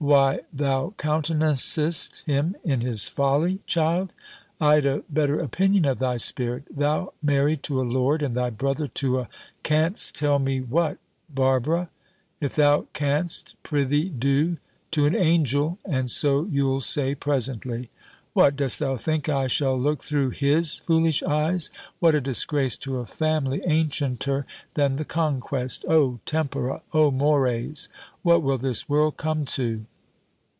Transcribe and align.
"Why, 0.07 0.39
thou 0.51 0.95
countenancest 0.97 2.25
him 2.25 2.55
in 2.63 2.81
his 2.81 3.03
folly, 3.07 3.59
child: 3.67 4.15
I'd 4.59 4.83
a 4.83 5.03
better 5.11 5.39
opinion 5.39 5.85
of 5.85 5.99
thy 5.99 6.17
spirit! 6.17 6.63
Thou 6.75 7.13
married 7.21 7.61
to 7.63 7.79
a 7.79 7.83
lord, 7.85 8.23
and 8.23 8.33
thy 8.33 8.49
brother 8.49 8.87
to 8.87 9.19
a 9.19 9.29
Can'st 9.63 10.15
tell 10.15 10.39
me 10.39 10.59
what, 10.59 10.97
Barbara? 11.29 11.91
If 12.39 12.55
thou 12.55 12.87
can'st, 12.95 13.55
pr'ythee 13.61 14.09
do." 14.17 14.57
"To 14.89 15.05
an 15.05 15.15
angel; 15.15 15.77
and 15.85 16.09
so 16.09 16.45
you'll 16.49 16.81
say 16.81 17.13
presently." 17.13 17.91
"What, 18.33 18.55
dost 18.55 18.81
think 19.03 19.29
I 19.29 19.45
shall 19.45 19.79
look 19.79 20.01
through 20.03 20.31
his 20.31 20.77
foolish 20.79 21.21
eyes? 21.21 21.69
What 21.99 22.15
a 22.15 22.21
disgrace 22.21 22.75
to 22.77 22.97
a 22.97 23.05
family 23.05 23.61
ancienter 23.67 24.45
than 24.73 24.95
the 24.95 25.05
Conquest! 25.05 25.85
O 25.87 26.17
Tempora! 26.25 26.81
O 26.91 27.11
Mores! 27.11 27.87
What 28.23 28.41
will 28.41 28.57
this 28.57 28.89
world 28.89 29.17
come 29.17 29.45
to?" 29.45 29.85